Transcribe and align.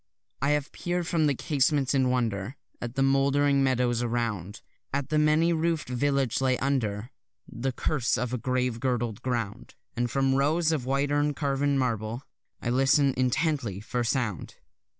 I 0.41 0.49
have 0.57 0.71
peer'd 0.71 1.05
from 1.05 1.27
the 1.27 1.35
casement 1.35 1.93
in 1.93 2.09
wonder 2.09 2.55
At 2.81 2.95
the 2.95 3.03
mouldering 3.03 3.63
meadows 3.63 4.01
around, 4.01 4.63
At 4.91 5.09
the 5.09 5.19
many 5.19 5.53
roof'd 5.53 5.89
village 5.89 6.41
laid 6.41 6.57
under 6.59 7.11
The 7.47 7.71
curse 7.71 8.17
of 8.17 8.33
a 8.33 8.39
grave 8.39 8.79
girdled 8.79 9.21
ground; 9.21 9.75
And 9.95 10.09
from 10.09 10.33
rows 10.33 10.71
of 10.71 10.87
white 10.87 11.11
urn 11.11 11.35
carven 11.35 11.77
marble 11.77 12.23
I 12.63 12.71
listen 12.71 13.13
intently 13.15 13.79
for 13.79 14.03
sound. 14.03 14.55